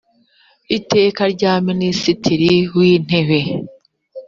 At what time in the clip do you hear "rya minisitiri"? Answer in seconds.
1.33-2.51